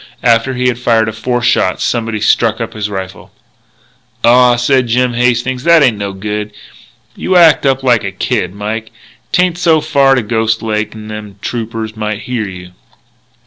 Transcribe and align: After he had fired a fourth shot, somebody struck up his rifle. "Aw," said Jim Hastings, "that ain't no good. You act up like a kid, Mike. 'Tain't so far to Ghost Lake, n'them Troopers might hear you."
After 0.23 0.55
he 0.55 0.67
had 0.67 0.79
fired 0.79 1.07
a 1.07 1.13
fourth 1.13 1.45
shot, 1.45 1.79
somebody 1.79 2.19
struck 2.21 2.59
up 2.59 2.73
his 2.73 2.89
rifle. 2.89 3.31
"Aw," 4.23 4.55
said 4.55 4.87
Jim 4.87 5.13
Hastings, 5.13 5.63
"that 5.63 5.83
ain't 5.83 5.99
no 5.99 6.11
good. 6.11 6.51
You 7.15 7.35
act 7.35 7.67
up 7.67 7.83
like 7.83 8.03
a 8.03 8.11
kid, 8.11 8.51
Mike. 8.55 8.89
'Tain't 9.31 9.59
so 9.59 9.79
far 9.79 10.15
to 10.15 10.23
Ghost 10.23 10.63
Lake, 10.63 10.95
n'them 10.95 11.35
Troopers 11.43 11.95
might 11.95 12.21
hear 12.23 12.47
you." 12.49 12.71